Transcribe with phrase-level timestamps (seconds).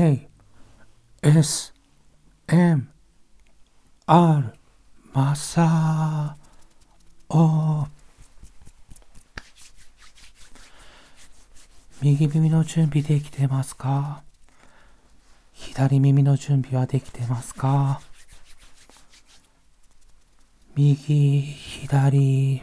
[0.00, 0.28] A
[1.22, 1.74] S
[2.46, 2.88] M
[4.06, 4.54] R
[5.12, 6.36] マサ
[7.28, 7.84] オ
[12.00, 14.22] 右耳の準備できてますか？
[15.52, 18.00] 左耳の準備はできてますか？
[20.76, 22.62] 右、左、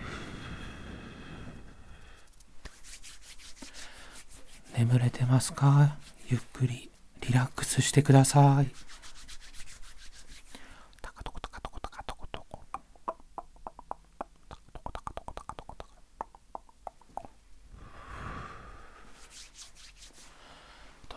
[4.78, 5.98] 眠れてますか？
[6.30, 6.90] ゆっくり。
[7.22, 8.86] リラックスしてください。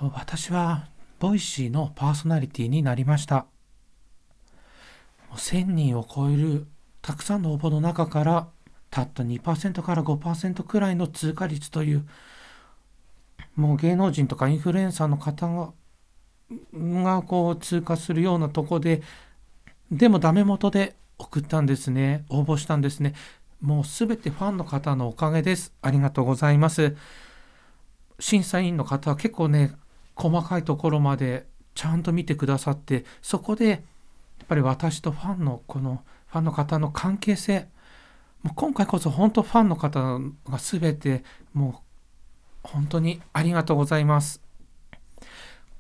[0.01, 0.89] 私は
[1.19, 3.47] ボイシーのパーソナリティになりました。
[5.35, 6.67] 1000人を超える
[7.03, 8.49] たくさんの応募の中から
[8.91, 12.09] たった2%から5%くらいの通過率という
[13.57, 15.73] もう芸能人とかインフルエンサーの方が
[16.75, 19.03] がこう通過するようなとこで
[19.91, 22.25] でもダメ元で送ったんですね。
[22.29, 23.15] 応募したんですね。
[23.61, 25.73] もうすべてファンの方のおかげです。
[25.83, 26.97] ありがとうございます。
[28.21, 29.73] 審査員の方は結構ね
[30.15, 33.81] 細かいところまでちゃんと見てくださってそこでやっ
[34.49, 37.69] ぱり私とファンのこのファンの方の関係性
[38.43, 40.01] もう今回こそ本当ファンの方
[40.49, 41.83] が全ても
[42.65, 44.48] う本当にありがとうございます。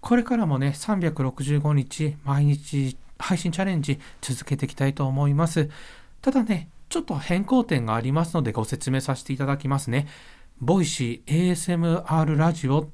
[0.00, 5.68] これからもね365日毎日配信チャレンジ続けていきたいと思います。
[6.22, 10.06] ただねちょっと変更点がありますのでご説明させていただきますね。
[10.60, 12.88] ボイシー ASMR ラジオ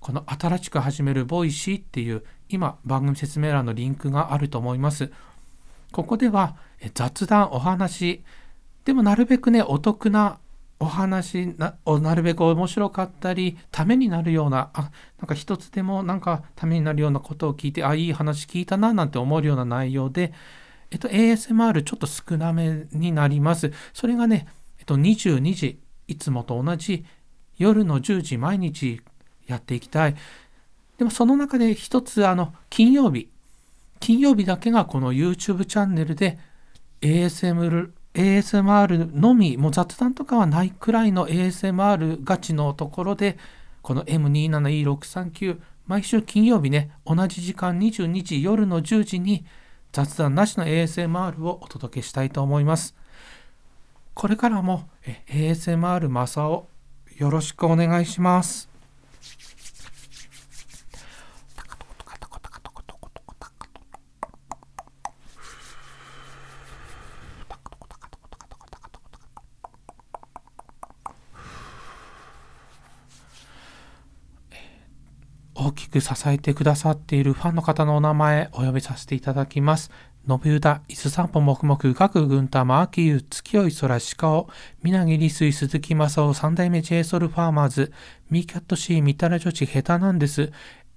[0.00, 5.10] この新しく始めるボイシーっていう今番組説明欄のリンクがあると思います。
[5.92, 6.56] ここでは
[6.94, 8.22] 雑談、お話、
[8.84, 10.38] でもなるべくね、お得な
[10.78, 20.34] お話ななるべく面白かったり、ためになるような、あ、なんか一つでもなんかためになるようなことを聞いて、あ、いい話聞いたななんて思うような内容で、
[20.90, 23.72] えっと、ASMR ちょっと少なめになります。
[23.92, 24.46] それがね、
[24.78, 27.04] えっと、22時、いつもと同じ
[27.58, 29.00] 夜の10時毎日
[29.46, 30.16] やっていきたい。
[30.98, 33.30] でもその中で一つあの金曜日、
[33.98, 36.38] 金曜日だけがこの YouTube チャンネルで
[37.00, 43.36] ASMR, ASMR のみ、もう雑談とかはないくらいの ASMR ガチのところで、
[43.82, 49.44] この M27E639、毎週金曜日ね、同じ時間22時夜の10時に
[49.92, 52.94] 雑談なしの ASMR をお届けしたいと思います。
[54.14, 54.88] これからも
[55.28, 56.68] ASMR マサオ
[57.18, 58.75] よろしくお願いします。
[75.66, 79.90] 大きく支えてくださっているファンの方のお名前お呼びさせていただきます。
[80.28, 84.48] 信枝、伊豆散歩黙々、各軍隊、マーキュー、月夜空、鹿尾、
[84.84, 87.92] 皆木理水、鈴木正夫、三代目 j ソルファーマーズ、
[88.30, 90.52] ミーキャットシー、ミタラ女子、下手なんです。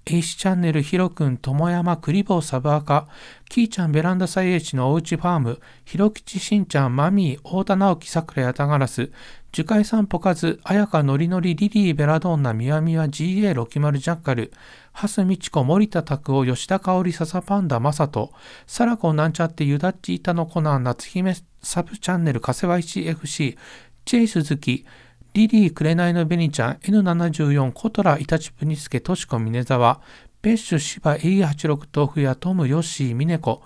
[0.06, 3.06] H チャンネル、ヒロくん、ともやま、クリボー、サブアカ、
[3.48, 9.12] キーちゃん、ベランダサイエチのおうちファーム、ひろきちしんちゃん、マミー、太田直樹、桜やたがらす、
[9.52, 14.52] 樹海散歩かず、あやかのりのり、リリー、ベラドンナ、みわみわ、GA、ロキマル、ジャッカル、
[14.92, 18.32] ハスミチコ、森田拓夫、吉田香織、笹パンダ、マサト、
[18.66, 23.56] サラコ、なんちゃって、ユダッチ、イタノコナン、夏姫、サブチャンネル、加瀬 YCFC、
[24.04, 24.86] チェイスズキ、
[25.32, 30.00] リリー・紅の紅ちゃん、N74、コトラ、イタチプニスケ、トシコ、ミネザワ、
[30.42, 33.62] ペッシュ、シバ、A86、豆腐屋、トム、ヨッシー、ミネコ、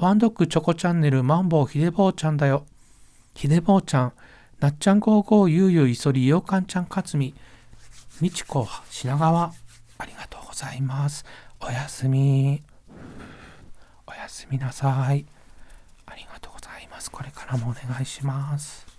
[0.00, 2.66] ワンドック、チョコチャンネル、マンボウ、ヒデボーちゃんだよ。
[3.34, 4.12] ヒデボーちゃん、
[4.58, 7.32] なっちゃん55、ゆうゆう、いそり、ようかんちゃん、かつみ、
[8.20, 9.52] みちこ、品川、
[9.98, 11.24] ありがとうございます。
[11.60, 12.60] おやすみ。
[14.06, 15.24] おやすみなさい。
[16.06, 17.10] ありがとうございます。
[17.10, 18.93] これからもお願いします。